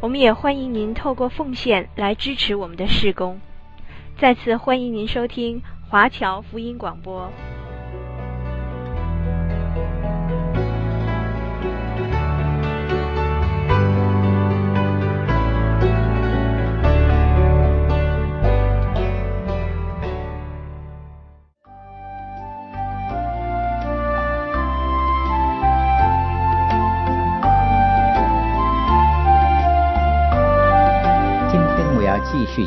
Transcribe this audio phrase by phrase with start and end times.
[0.00, 3.38] 我们也欢迎您透过奉献来支持我们的事工。
[4.18, 7.30] 再次欢迎您收听华侨福音广播。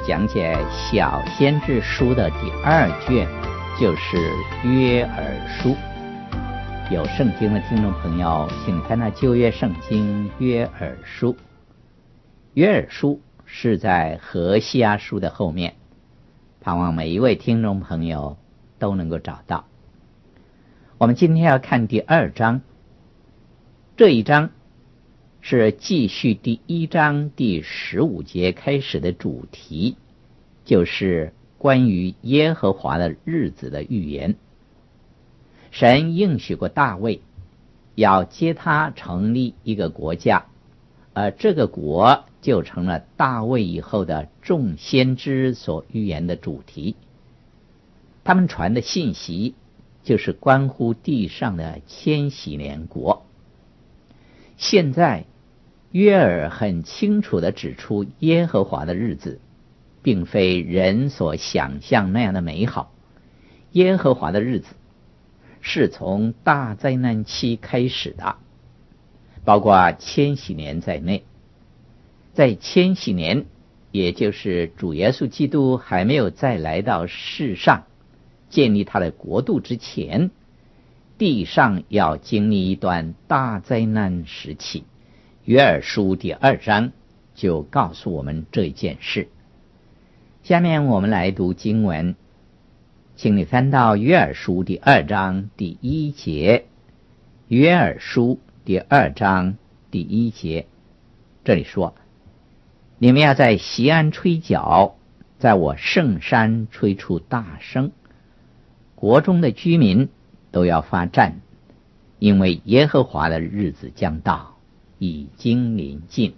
[0.06, 0.54] 讲解
[0.92, 3.26] 《小先知书》的第二卷，
[3.80, 4.18] 就是
[4.68, 5.78] 约珥书。
[6.92, 11.38] 有圣经的听众朋友，请看那旧约圣经约珥书。
[12.54, 15.76] 约珥书是在何西阿书的后面，
[16.60, 18.36] 盼望每一位听众朋友
[18.80, 19.64] 都能够找到。
[20.98, 22.60] 我们今天要看第二章，
[23.96, 24.50] 这一章。
[25.46, 29.98] 是继续第一章第十五节开始的主题，
[30.64, 34.36] 就是关于耶和华的日子的预言。
[35.70, 37.20] 神应许过大卫，
[37.94, 40.46] 要接他成立一个国家，
[41.12, 46.96] 而这个国就成了大卫以后的众先知所预言的主题。
[48.24, 49.56] 他们传的信息，
[50.06, 53.26] 就是关乎地上的千禧年国。
[54.56, 55.26] 现在。
[55.94, 59.40] 约尔很清楚地指出，耶和华的日子，
[60.02, 62.92] 并非人所想象那样的美好。
[63.74, 64.74] 耶和华的日子
[65.62, 68.38] 是从大灾难期开始的，
[69.46, 71.26] 包括千禧年在内。
[72.34, 73.46] 在千禧年，
[73.92, 77.84] 也就是主耶稣基督还没有再来到世上
[78.50, 80.32] 建立他的国度之前，
[81.20, 84.86] 地上要经历一段大灾难时期。
[85.46, 86.94] 约珥书第二章
[87.36, 89.28] 就告诉我们这一件事。
[90.42, 92.16] 下面我们来读经文，
[93.18, 96.64] 请你翻到约珥书第二章第一节。
[97.50, 99.56] 约珥书第二章
[99.92, 100.66] 第一节，
[101.44, 101.94] 这里说
[102.98, 104.96] ：“你们要在西安吹角，
[105.40, 107.92] 在我圣山吹出大声，
[108.96, 110.08] 国中的居民
[110.52, 111.42] 都要发战，
[112.18, 114.52] 因为耶和华的日子将到。”
[115.04, 116.34] 已经临近。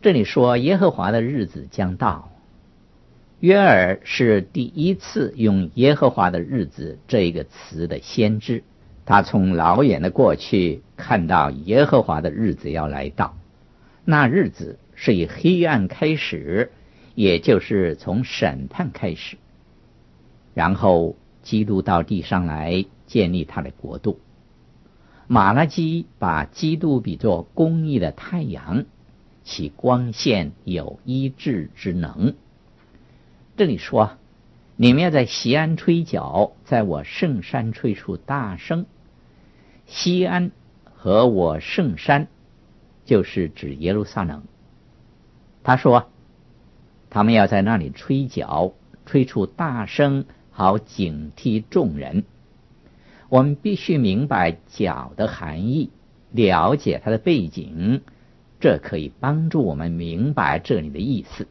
[0.00, 2.30] 这里说耶和华的日子将到，
[3.40, 8.62] 约珥是第一次用耶和华的日子这一个词的先知。
[9.06, 13.36] 他从老远的过去看到耶和华的日子要来到，
[14.04, 16.70] 那日子是以黑暗开始，
[17.16, 19.36] 也就是从审判开始，
[20.54, 24.20] 然后基督到地上来建立他的国度。
[25.26, 28.84] 马拉基把基督比作公义的太阳，
[29.42, 32.34] 其光线有医治之能。
[33.56, 34.18] 这里说，
[34.76, 38.84] 你们要在西安吹角，在我圣山吹出大声。
[39.86, 40.50] 西安
[40.84, 42.28] 和我圣山，
[43.04, 44.42] 就是指耶路撒冷。
[45.62, 46.10] 他说，
[47.08, 48.72] 他们要在那里吹角，
[49.06, 52.24] 吹出大声，好警惕众人。
[53.34, 55.90] 我们必须明白角的含义，
[56.30, 58.02] 了解它的背景，
[58.60, 61.48] 这可以帮助我们明白这里的意思。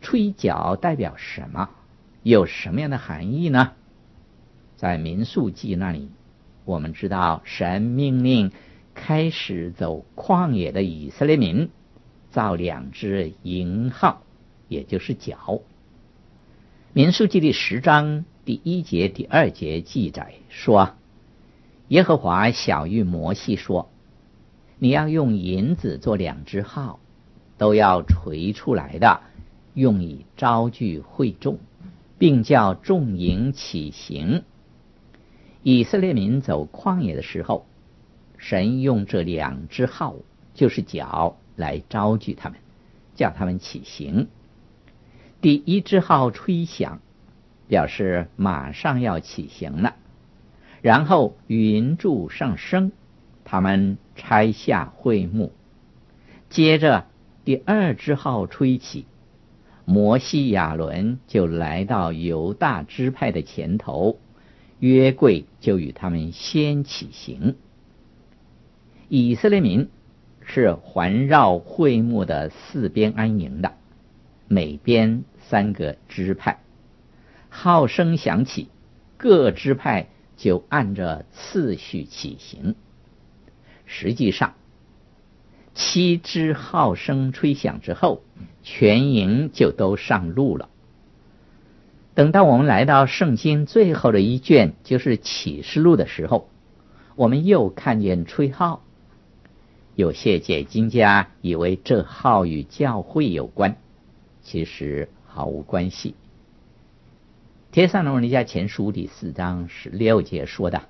[0.00, 1.68] 吹角代表什么？
[2.22, 3.72] 有什么样的含义呢？
[4.74, 6.08] 在民数记那里，
[6.64, 8.50] 我们知道神命令
[8.94, 11.68] 开始走旷野的以色列民
[12.30, 14.22] 造两只银号，
[14.68, 15.60] 也就是角。
[16.94, 18.24] 民数记第十章。
[18.44, 20.90] 第一节、第二节记载说，
[21.88, 23.88] 耶和华晓諭摩西说
[24.78, 27.00] ：“你要用银子做两只号，
[27.56, 29.22] 都要锤出来的，
[29.72, 31.58] 用以招聚会众，
[32.18, 34.42] 并叫众营起行。”
[35.64, 37.64] 以色列民走旷野的时候，
[38.36, 40.16] 神用这两只号，
[40.52, 42.58] 就是角，来招聚他们，
[43.14, 44.28] 叫他们起行。
[45.40, 47.00] 第一只号吹响。
[47.66, 49.96] 表示马上要起行了，
[50.82, 52.92] 然后云柱上升，
[53.44, 55.52] 他们拆下会幕，
[56.50, 57.06] 接着
[57.44, 59.06] 第二支号吹起，
[59.84, 64.18] 摩西亚伦就来到犹大支派的前头，
[64.78, 67.56] 约柜就与他们先起行。
[69.08, 69.88] 以色列民
[70.42, 73.72] 是环绕会幕的四边安营的，
[74.48, 76.63] 每边三个支派。
[77.56, 78.68] 号声响起，
[79.16, 82.74] 各支派就按着次序起行。
[83.86, 84.54] 实际上，
[85.72, 88.22] 七支号声吹响之后，
[88.64, 90.68] 全营就都上路了。
[92.14, 96.50] 等到我们来到圣经最后的一卷，就是启示录的时候，
[97.14, 98.82] 我们又看见吹号。
[99.94, 103.76] 有些解经家以为这号与教会有关，
[104.42, 106.16] 其实毫无关系。
[107.74, 110.82] 帖撒罗尼迦前书第四章十六节说的：“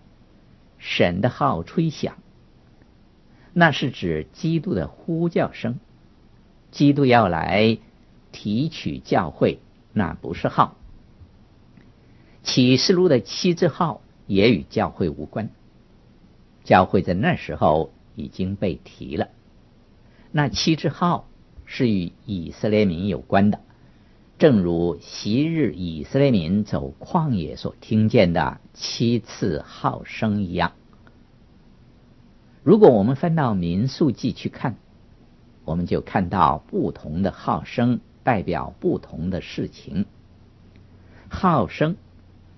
[0.76, 2.18] 神的号吹响，
[3.54, 5.80] 那是指基督的呼叫声。
[6.72, 7.78] 基督要来
[8.32, 9.60] 提取教会，
[9.94, 10.76] 那不是号。
[12.42, 15.48] 启示录的七字号也与教会无关，
[16.64, 19.28] 教会在那时候已经被提了。
[20.32, 21.26] 那七字号
[21.64, 23.60] 是与以色列民有关的。”
[24.36, 30.72] 正如昔日以色列民走旷野所听见的七次号声一样，
[32.64, 34.74] 如果我们翻到民数记去看，
[35.64, 40.04] 我们就看到不同的号声代表不同的事情。
[41.28, 41.96] 号声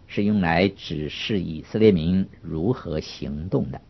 [0.06, 3.82] 是用来指示以色列民如何行动的。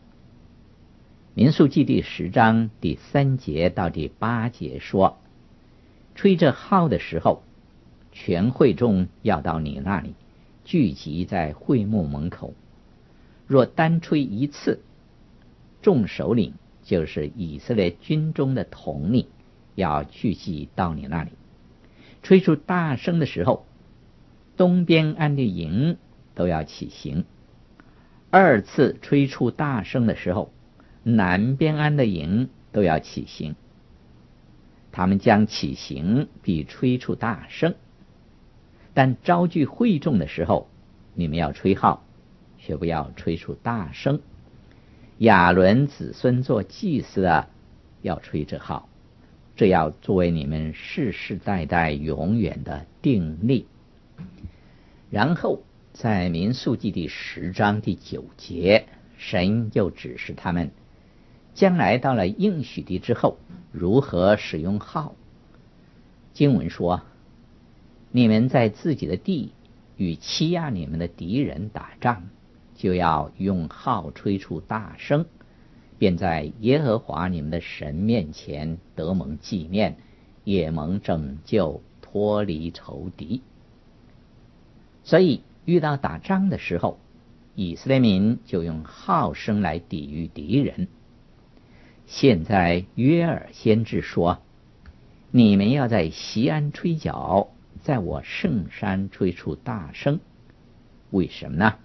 [1.33, 5.17] 民数记第十章第三节到第八节说，
[6.15, 7.43] 吹着号的时候。
[8.19, 10.15] 全会众要到你那里
[10.65, 12.55] 聚集在会幕门口。
[13.45, 14.79] 若单吹一次，
[15.83, 19.27] 众首领就是以色列军中的统领
[19.75, 21.29] 要聚集到你那里。
[22.23, 23.67] 吹出大声的时候，
[24.57, 25.97] 东边安的营
[26.33, 27.23] 都要起行；
[28.31, 30.51] 二次吹出大声的时候，
[31.03, 33.55] 南边安的营都要起行。
[34.91, 37.75] 他们将起行，比吹出大声。
[38.97, 40.67] 但招聚会众的时候，
[41.13, 42.03] 你们要吹号，
[42.57, 44.21] 却不要吹出大声。
[45.19, 47.47] 亚伦子孙做祭司的
[48.01, 48.89] 要吹这号，
[49.55, 53.67] 这要作为你们世世代代永远的定例。
[55.11, 55.61] 然后
[55.93, 60.71] 在民数记第十章第九节，神又指示他们，
[61.53, 63.37] 将来到了应许地之后，
[63.71, 65.13] 如何使用号。
[66.33, 67.03] 经文说。
[68.11, 69.51] 你们在自己的地
[69.97, 72.21] 与欺压你们的敌人打仗，
[72.75, 75.25] 就要用号吹出大声，
[75.97, 79.97] 便在耶和华你们的神面前得蒙纪念，
[80.43, 83.41] 也蒙拯救，脱离仇敌。
[85.03, 86.99] 所以遇到打仗的时候，
[87.55, 90.87] 以色列民就用号声来抵御敌人。
[92.05, 94.39] 现在约尔先知说
[95.31, 97.49] ：“你们要在西安吹角。”
[97.81, 100.19] 在我圣山吹出大声，
[101.11, 101.75] 为什么呢？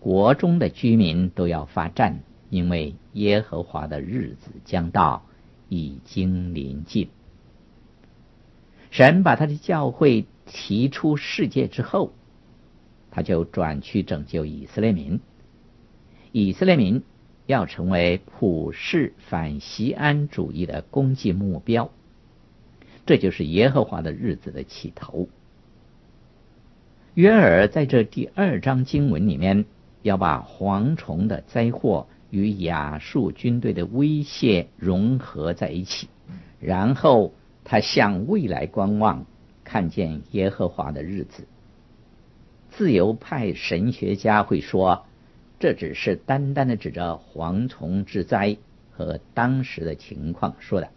[0.00, 5.24] 国中的居民都要发战，因为耶和华的日子将到，
[5.68, 7.08] 已经临近。
[8.90, 12.12] 神把他的教会提出世界之后，
[13.10, 15.20] 他就转去拯救以色列民。
[16.32, 17.02] 以色列民
[17.46, 21.90] 要成为普世反锡安主义的攻击目标。
[23.04, 25.28] 这就是耶和华的日子的起头。
[27.14, 29.64] 约尔在这第二章经文里面，
[30.02, 36.08] 要把蝗虫的灾祸与亚述军队的威胁融合在一起，
[36.58, 39.26] 然后他向未来观望，
[39.62, 41.46] 看见耶和华的日子。
[42.70, 45.04] 自由派神学家会说，
[45.60, 48.56] 这只是单单的指着蝗虫之灾
[48.90, 50.88] 和当时的情况说的。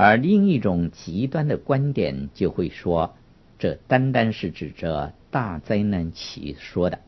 [0.00, 3.16] 而另一种极端的观点就会说，
[3.58, 7.00] 这单单是指着大灾难起说的。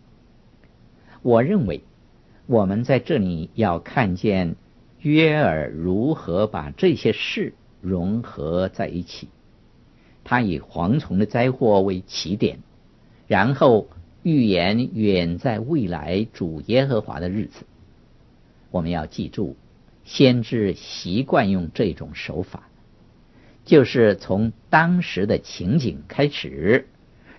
[1.22, 1.84] 我认为，
[2.48, 4.56] 我们在这里要看见
[4.98, 9.28] 约尔如何把这些事融合在一起。
[10.24, 12.58] 他以蝗虫的灾祸为起点，
[13.28, 13.86] 然后
[14.24, 17.66] 预言远在未来主耶和华的日子。
[18.72, 19.54] 我们要记住，
[20.02, 22.66] 先知习惯用这种手法。
[23.70, 26.88] 就是从当时的情景开始，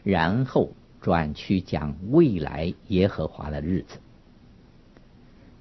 [0.02, 0.72] 然后
[1.02, 3.98] 转去讲未来耶和华的日子。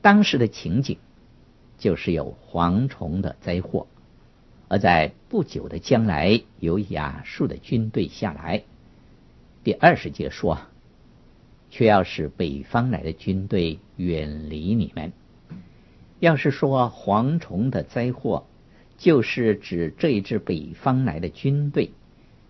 [0.00, 0.98] 当时的情景
[1.76, 3.88] 就是有蝗虫的灾祸，
[4.68, 8.62] 而在不久的将来，有亚述的军队下来。
[9.64, 10.60] 第二十节说，
[11.68, 15.12] 却要使北方来的军队远离你们。
[16.20, 18.46] 要是说蝗虫的灾祸，
[19.00, 21.92] 就是指这一支北方来的军队，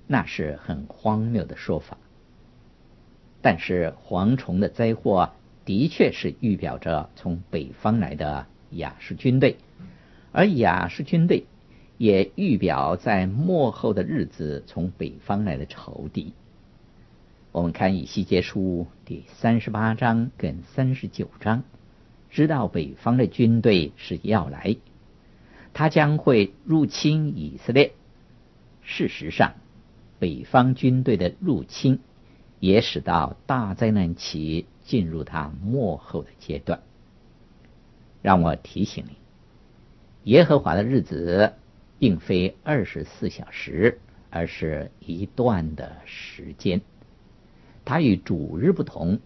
[0.08, 1.96] 那是很荒谬的说法。
[3.40, 5.30] 但是蝗虫的灾祸
[5.64, 9.58] 的确是预表着从北方来的亚述军队，
[10.32, 11.44] 而亚述军队
[11.98, 16.32] 也预表在末后的日子从北方来的仇敌。
[17.52, 21.62] 我们看以西结书第三十八章跟三十九章，
[22.28, 24.76] 知道北方的军队是要来，
[25.80, 27.94] 他将会入侵以色列。
[28.82, 29.54] 事实上，
[30.18, 32.00] 北方军队的入侵。
[32.58, 36.82] 也使到大灾难期进入他末后的阶段。
[38.20, 39.16] 让我提醒你，
[40.30, 41.54] 耶和华的日子
[41.98, 46.82] 并非二十四小时，而是一段的时间。
[47.86, 49.18] 它与主日不同，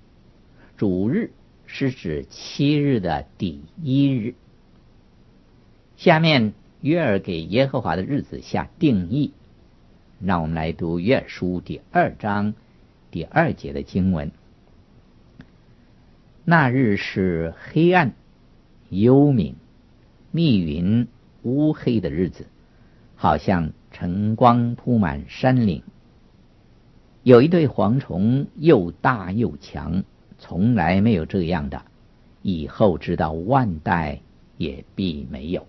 [0.77, 1.33] 主日
[1.67, 4.37] 是指七日的第一日。
[6.05, 9.33] 下面约尔给耶和华的日子下定义，
[10.21, 12.53] 让我们来读约珥书第二章。
[13.11, 14.31] 第二节的经文，
[16.45, 18.13] 那日是黑暗、
[18.91, 19.55] 幽冥、
[20.31, 21.09] 密云、
[21.43, 22.49] 乌黑的日子，
[23.17, 25.83] 好像晨光铺满山岭。
[27.23, 30.05] 有一对蝗虫，又大又强，
[30.37, 31.81] 从来没有这样的，
[32.43, 34.21] 以后直到万代
[34.59, 35.67] 也必没有。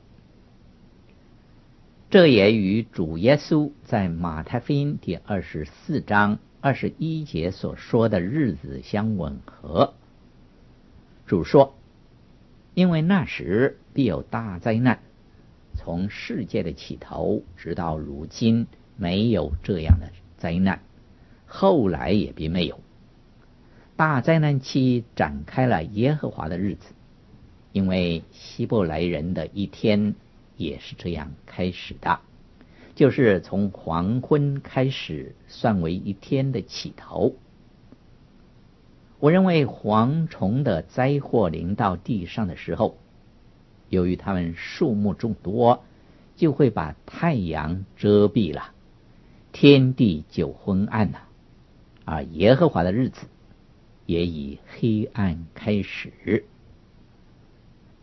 [2.15, 6.39] 这也与主耶稣在马太福音第二十四章。
[6.61, 9.95] 二十一节所说的日子相吻合。
[11.25, 11.75] 主说
[12.73, 14.99] ：“因为那时必有大灾难，
[15.73, 20.79] 从世界的起头直到如今，没有这样的灾难，
[21.45, 22.79] 后来也必没有。
[23.97, 26.93] 大灾难期展开了耶和华的日子，
[27.73, 30.15] 因为希伯来人的一天
[30.57, 32.19] 也是这样开始的。”
[32.95, 37.35] 就是从黄昏开始算为一天的起头。
[39.19, 42.97] 我认为蝗虫的灾祸临到地上的时候，
[43.89, 45.83] 由于它们数目众多，
[46.37, 48.71] 就会把太阳遮蔽了，
[49.51, 51.23] 天地就昏暗了，
[52.05, 53.27] 而耶和华的日子
[54.05, 56.45] 也以黑暗开始。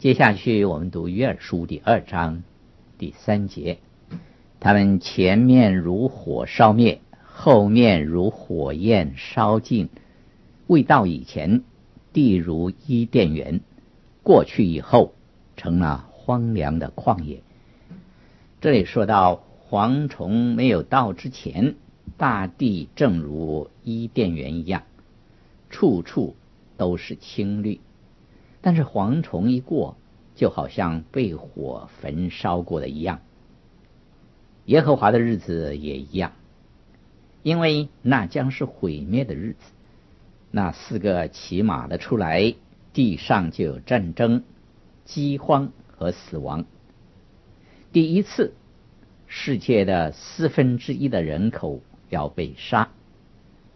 [0.03, 2.43] 接下去我们读约珥书第二章
[2.99, 3.79] 第三节。
[4.59, 9.91] 他们前面如火烧灭，后面如火焰烧尽。
[10.67, 11.63] 未到以前，
[12.13, 13.61] 地如伊甸园；
[14.25, 15.15] 过去以后，
[15.57, 17.41] 成了荒凉的旷野。
[18.61, 21.77] 这里说到蝗虫没有到之前，
[22.17, 24.83] 大地正如伊甸园一样，
[25.71, 26.35] 处处
[26.77, 27.79] 都是青绿；
[28.63, 29.97] 但是蝗虫一过，
[30.35, 33.21] 就好像被火焚烧过的一样。
[34.67, 36.33] 耶和华的日子也一样，
[37.43, 39.59] 因为那将是毁灭的日子。
[40.53, 42.55] 那四个骑马的出来，
[42.93, 44.45] 地上就有战争、
[45.05, 46.65] 饥荒和死亡。
[47.91, 48.55] 第一次，
[49.27, 52.89] 世界的四分之一的人口要被杀；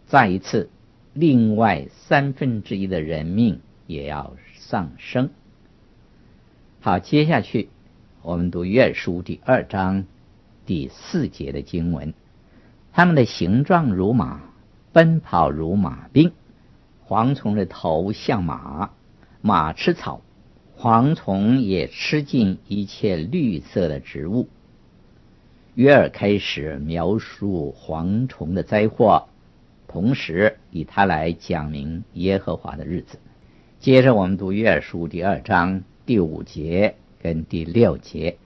[0.05, 0.69] 再一次，
[1.13, 4.35] 另外三分之一的人命也要
[4.69, 5.29] 丧生。
[6.81, 7.69] 好，接下去
[8.21, 10.03] 我们读约书第二章。
[10.65, 12.13] 第四节的经文，
[12.91, 14.41] 他们的形状如马，
[14.91, 16.33] 奔跑如马兵。
[17.07, 18.91] 蝗虫的头像马，
[19.39, 20.19] 马吃草，
[20.77, 24.49] 蝗虫也吃尽一切绿色的植物。
[25.75, 29.29] 约尔开始描述蝗虫的灾祸，
[29.87, 33.17] 同时以他来讲明耶和华的日子。
[33.87, 38.37] 接着我们读约书第二章第五节跟第六节。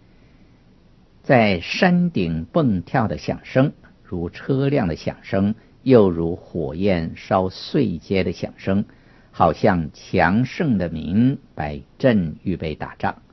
[1.23, 3.71] 在山顶蹦跳的响声，
[4.03, 8.85] 如车辆的响声，又如火焰烧碎秸的响声，
[9.31, 13.23] 好像强盛的民摆阵预备打仗。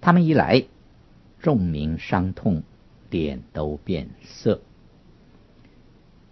[0.00, 0.64] 他们一来，
[1.40, 2.62] 众民伤痛，
[3.10, 4.62] 脸都变色。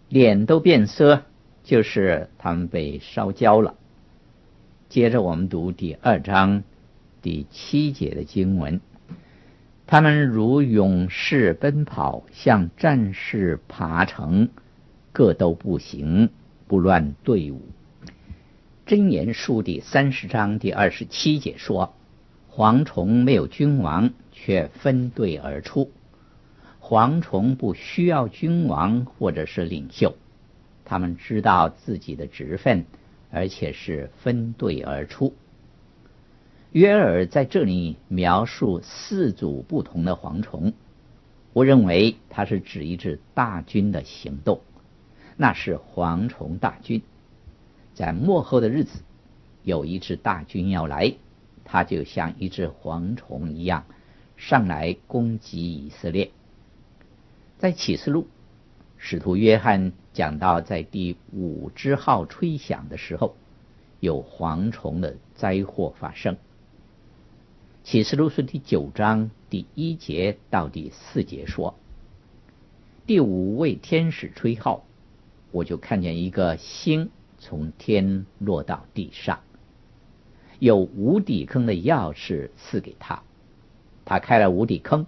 [0.09, 1.25] 脸都变色，
[1.65, 3.75] 就是他们被烧焦了。
[4.91, 6.65] 接着我们读第二章
[7.23, 8.81] 第七节的经文。
[9.87, 14.49] 他们如勇士奔跑，像战士爬城，
[15.13, 16.31] 各都步行，
[16.67, 17.63] 不乱队伍。
[18.85, 21.95] 箴言书第三十章第二十七节说
[22.53, 25.91] ：“蝗虫没有君王，却分队而出；
[26.83, 30.17] 蝗虫不需要君王或者是领袖，
[30.85, 32.87] 他们知道自己的职分，
[33.31, 35.35] 而且是分队而出。
[36.73, 40.73] 约尔在这里描述四组不同的蝗虫，
[41.53, 44.61] 我认为它是指一支大军的行动，
[45.37, 47.03] 那是蝗虫大军。
[47.93, 49.01] 在末后的日子，
[49.65, 51.15] 有一支大军要来，
[51.65, 53.85] 它就像一只蝗虫一样，
[54.37, 56.31] 上来攻击以色列。
[57.59, 58.29] 在启示录，
[59.03, 63.35] 使徒约翰讲到，在第五支号吹响的时候，
[63.99, 66.37] 有蝗虫的灾祸发生。
[67.83, 71.75] 启示录是第九章第一节到第四节说，
[73.07, 74.85] 第五位天使吹号，
[75.51, 79.41] 我就看见一个星从天落到地上，
[80.59, 83.23] 有无底坑的钥匙赐给他，
[84.05, 85.07] 他开了无底坑。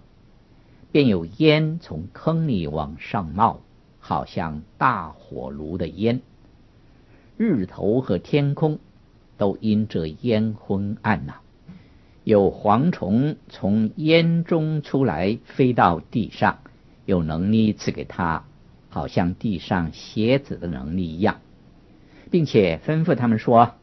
[0.91, 3.61] 便有烟从坑里往上冒，
[4.05, 6.19] 好像大火炉的烟。
[7.37, 8.79] 日头和天空
[9.37, 11.35] 都因这烟昏暗呐。
[12.25, 16.59] 有蝗虫从烟中出来，飞到地上，
[17.05, 18.43] 有能力赐给他，
[18.89, 21.39] 好像地上蝎子的能力一样，
[22.29, 23.75] 并且吩咐他们说：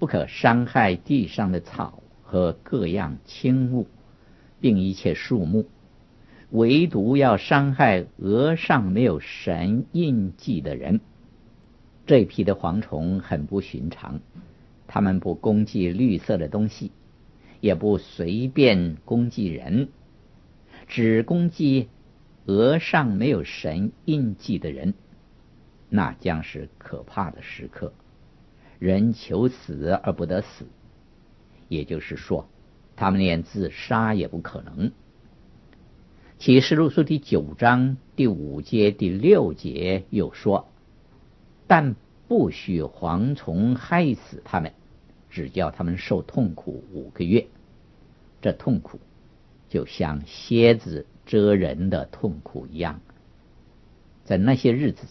[0.00, 3.86] 不可伤害地上的草和各样轻物，
[4.60, 5.66] 并一切树木。
[6.52, 11.00] 唯独要伤害额上没有神印记的人。
[12.04, 14.20] 这批的蝗虫很不寻常，
[14.86, 16.92] 他们不攻击绿色的东西，
[17.60, 19.88] 也不随便攻击人，
[20.88, 21.88] 只攻击
[22.44, 24.92] 额上没有神印记的人。
[25.88, 27.94] 那将是可怕的时刻。
[28.78, 30.66] 人求死而不得死，
[31.68, 32.46] 也就是说，
[32.94, 34.92] 他们连自杀也不可能。
[36.44, 40.66] 启示录书第九章第五节、第六节又说
[41.68, 41.94] ：“但
[42.26, 44.72] 不许蝗虫害死他们，
[45.30, 47.46] 只叫他们受痛苦五个月。
[48.40, 48.98] 这痛苦
[49.68, 53.00] 就像蝎子蛰人的痛苦一样。
[54.24, 55.06] 在那些日子，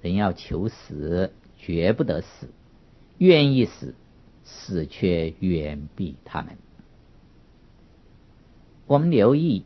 [0.00, 2.46] 人要求死，绝不得死；
[3.18, 3.96] 愿意死，
[4.44, 6.56] 死却远避他们。”
[8.86, 9.64] 我们留意。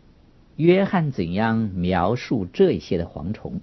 [0.57, 3.62] 约翰怎样描述这些的蝗虫？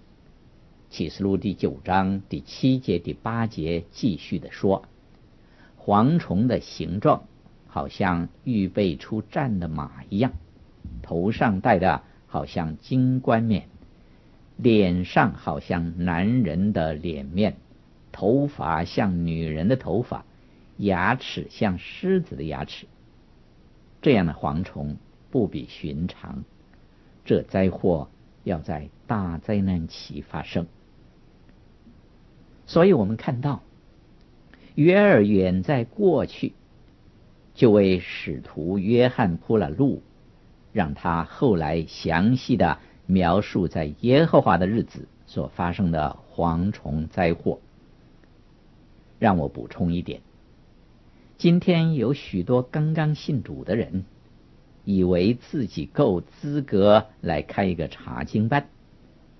[0.89, 4.83] 启示录第九章第七节、第八节继续的说：
[5.79, 7.25] 蝗虫的形状
[7.67, 10.33] 好像预备出战的马一样，
[11.03, 13.69] 头上戴的好像金冠冕，
[14.57, 17.55] 脸上好像男人的脸面，
[18.11, 20.25] 头发像女人的头发，
[20.77, 22.87] 牙齿像狮子的牙齿。
[24.01, 24.97] 这样的蝗虫
[25.29, 26.43] 不比寻常。
[27.29, 28.09] 这灾祸
[28.43, 30.65] 要在大灾难期发生，
[32.65, 33.61] 所以我们看到
[34.73, 36.53] 约尔远在过去
[37.53, 40.01] 就为使徒约翰铺了路，
[40.73, 47.59] 让他后来详细的描述在耶和华的日子所发生的蝗虫灾祸。
[49.19, 50.21] 让我补充一点，
[51.37, 54.03] 今天有许多刚刚信主的人。
[54.85, 58.69] 以为自己够资格来开一个查经班，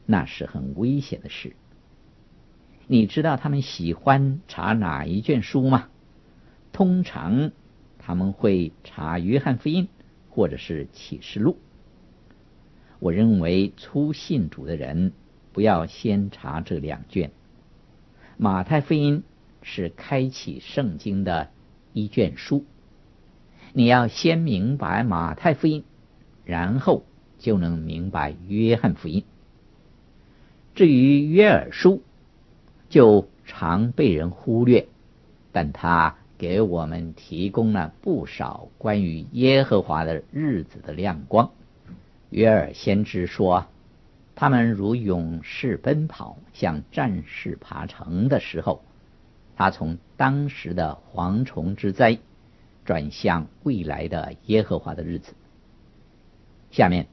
[0.05, 1.55] 那是很危险的事。
[2.87, 5.89] 你知道他们喜欢查哪一卷书吗？
[6.71, 7.51] 通常
[7.97, 9.87] 他们会查约翰福音
[10.29, 11.57] 或者是启示录。
[12.99, 15.13] 我认为初信主的人
[15.53, 17.31] 不要先查这两卷。
[18.37, 19.23] 马太福音
[19.61, 21.49] 是开启圣经的
[21.93, 22.65] 一卷书。
[23.73, 25.83] 你要先明白马太福音，
[26.43, 27.03] 然后
[27.37, 29.23] 就能明白约翰福音。
[30.73, 32.01] 至于约珥书，
[32.89, 34.87] 就常被人忽略，
[35.51, 41.51] 但他给我们提供了不少关于耶和华的日子的亮光。
[42.29, 43.65] 约珥先知说，
[44.35, 48.83] 他们如勇士奔跑，像战士爬城的时候，
[49.55, 52.17] 他从当时的蝗虫之灾。
[52.89, 55.35] 转向未来的耶和华的日子。
[56.71, 57.05] 下面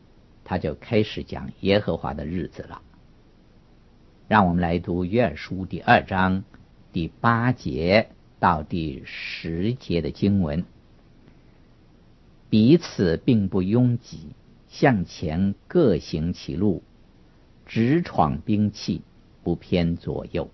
[0.43, 2.81] 他就开始讲耶和华的日子了。
[4.27, 6.45] 让我们来读约珥书第二章
[6.95, 8.09] 第八节
[8.39, 10.65] 到第十节的经文。
[12.49, 14.31] 彼此并不拥挤，
[14.69, 16.83] 向前各行其路，
[17.67, 19.03] 直闯兵器，
[19.43, 20.49] 不偏左右。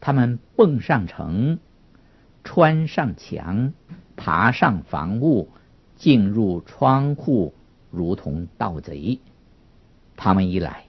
[0.00, 1.58] 他们蹦上城。
[2.44, 3.74] 穿上墙，
[4.18, 5.48] 爬上房屋，
[5.96, 7.54] 进入窗户，
[7.90, 9.20] 如同盗贼。
[10.16, 10.86] 他们一来，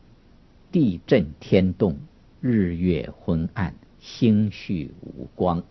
[0.72, 2.00] 地震天动，
[2.42, 5.64] 日月昏暗，星宿无光。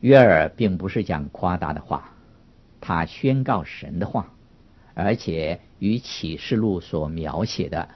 [0.00, 2.12] 约尔并不是讲夸大的话，
[2.80, 4.34] 他宣告神的话，
[4.92, 7.88] 而且与启示录所描写的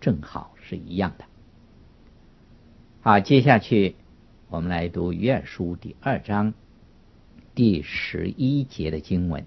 [0.00, 1.24] 正好是一样的。
[3.00, 3.96] 好，接下去
[4.50, 6.52] 我们来读约尔书第二章
[7.54, 9.44] 第十一节的经文。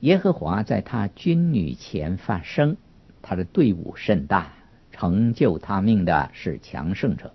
[0.00, 2.76] 耶和华在他军旅前发声，
[3.22, 4.52] 他的队伍甚大，
[4.92, 7.32] 成就他命的是强盛者，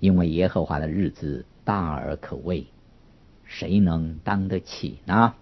[0.00, 1.44] 因为耶和华的日子。
[1.64, 2.66] 大而可畏，
[3.44, 5.36] 谁能当得起呢？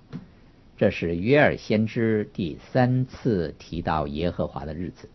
[0.77, 5.09] 这是约尔先知第三次提到耶和华的日子。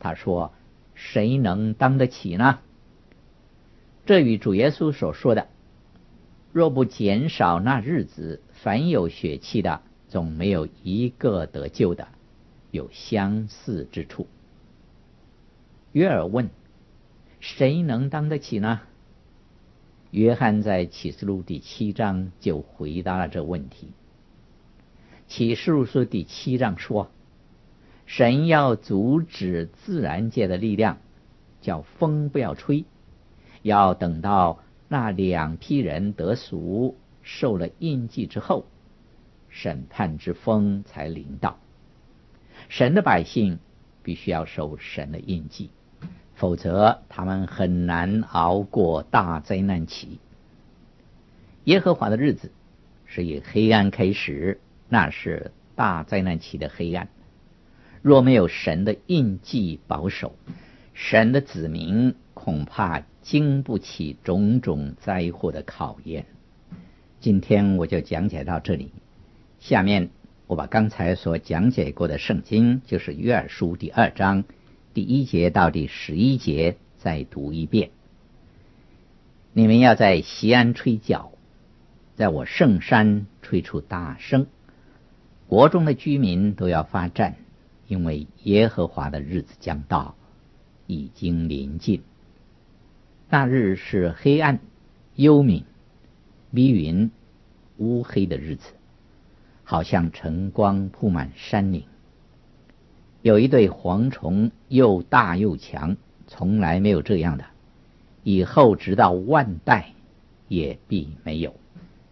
[0.00, 0.54] 他说
[0.96, 2.60] ：“谁能当得起呢？”
[4.06, 5.48] 这与主耶稣所说的
[6.52, 12.08] “若不减少那日子，凡有血气的，总没有一个得救的”
[12.70, 14.26] 有相似之处。
[15.92, 16.50] 约尔问
[17.40, 18.80] ：“谁能当得起呢？”
[20.10, 23.88] 约翰在启示录第七章就回答了这问题。
[25.26, 27.10] 启示录书第七章说
[28.04, 30.98] ：“神要阻止自然界的力量，
[31.62, 32.84] 叫风不要吹，
[33.62, 34.58] 要等到
[34.92, 38.66] 那两批人得赎，受了印记之后，
[39.48, 41.56] 审判之风才临到。
[42.68, 43.58] 神的百姓
[44.02, 45.70] 必须要受神的印记。”
[46.36, 50.18] 否则，他们很难熬过大灾难期。
[51.64, 52.52] 耶和华的日子
[53.06, 57.08] 是以黑暗开始，那是大灾难期的黑暗。
[58.02, 60.34] 若没有神的印记保守，
[60.92, 66.26] 神的子民恐怕经不起种种灾祸的考验。
[67.20, 68.90] 今天我就讲解到这里。
[69.60, 70.10] 下面
[70.48, 74.44] 我把刚才所讲解过的圣经，就是约珥书第二章。
[74.92, 77.90] 第一节到第十一节再读一遍。
[79.52, 81.32] 你们要在西安吹角，
[82.16, 84.46] 在我圣山吹出大声，
[85.46, 87.36] 国中的居民都要发战，
[87.86, 90.16] 因为耶和华的日子将到，
[90.86, 92.02] 已经临近。
[93.34, 94.60] 那日是黑暗、
[95.14, 95.62] 幽冥、
[96.50, 97.10] 密云、
[97.78, 98.74] 乌黑的日子，
[99.64, 101.84] 好像晨光铺满山岭。
[103.22, 107.44] 有一对蝗虫，又大又强，从来没有这样的，
[108.22, 109.94] 以后直到万代
[110.48, 111.54] 也必没有。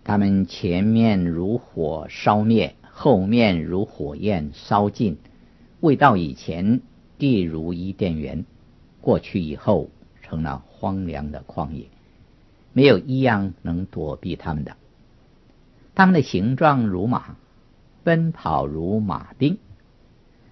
[0.03, 5.19] 他们前面如火烧灭，后面如火焰烧尽。
[5.81, 6.81] 未到以前，
[7.19, 8.45] 地如伊甸园；
[9.03, 9.91] 过去以后，
[10.31, 11.89] 成了荒凉的旷野，
[12.73, 14.77] 没有一样能躲避他们的。
[15.97, 17.37] 他们的形状如马，
[18.05, 19.59] 奔跑如马兵。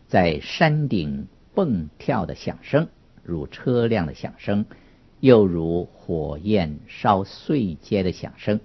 [0.09, 2.88] 在山顶蹦跳的响声，
[3.23, 4.67] 如车辆的响声，
[5.21, 8.59] 又如火焰烧碎秸的响声，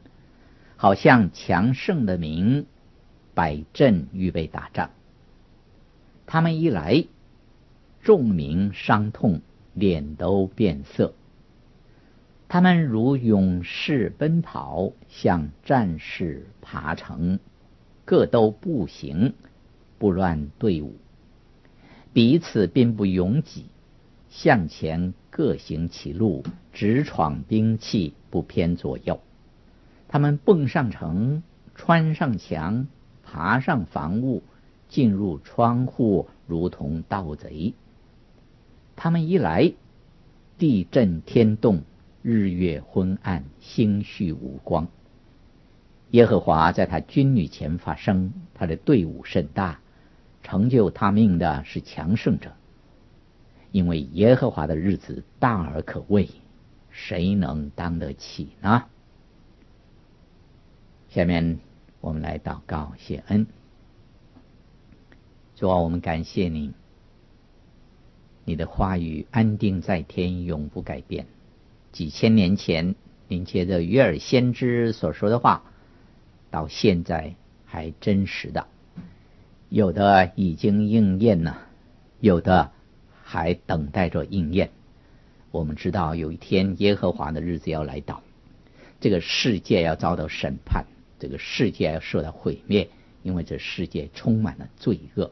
[0.77, 2.65] 好像强盛的民
[3.35, 4.89] 摆阵预备打仗。
[6.25, 7.05] 他们一来，
[8.01, 9.41] 众民伤痛，
[9.73, 11.13] 脸都变色。
[12.47, 17.39] 他们如勇士奔跑，像战士爬城，
[18.05, 19.33] 各都步行，
[19.97, 20.95] 不乱队伍。
[22.13, 23.65] 彼此并不拥挤，
[24.29, 29.19] 向前各行其路，直闯兵器，不偏左右。
[30.07, 31.41] 他们蹦上城，
[31.73, 32.87] 穿上墙，
[33.23, 34.43] 爬上房屋，
[34.89, 37.73] 进入窗户，如同盗贼。
[38.95, 39.73] 他们一来，
[40.57, 41.81] 地震天动，
[42.21, 44.87] 日月昏暗，星宿无光。
[46.11, 49.79] 耶和华在他军旅前发声，他的队伍甚大。
[50.43, 52.51] 成就他命的是强盛者，
[53.71, 56.29] 因为耶和华的日子大而可畏，
[56.91, 58.83] 谁能当得起呢？
[61.07, 61.59] 下面
[62.01, 63.47] 我们来祷告谢恩。
[65.55, 66.73] 主啊，我们感谢您，
[68.45, 71.25] 你的话语安定在天，永不改变。
[71.91, 72.95] 几千年前
[73.27, 75.63] 您借着约珥先知所说的话，
[76.51, 78.67] 到现在还真实的。
[79.69, 81.67] 有的已经应验了，
[82.19, 82.71] 有的
[83.23, 84.69] 还等待着应验。
[85.51, 88.21] 我们知道有一天耶和华的日子要来到，
[88.99, 90.85] 这个世界要遭到审判，
[91.19, 92.89] 这个世界要受到毁灭，
[93.21, 95.31] 因为这世界充满了罪恶。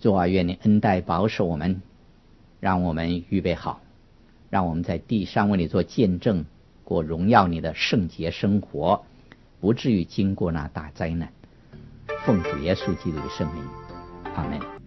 [0.00, 1.80] 主啊，愿你恩待保守我们，
[2.64, 3.82] 让我们预备好，
[4.48, 6.46] 让我们在地上为你做见证，
[6.82, 9.04] 过荣耀你的圣洁生活，
[9.60, 11.30] 不至于经过那大灾难。
[12.24, 13.62] 奉主耶稣基督的圣名，
[14.34, 14.83] 阿门。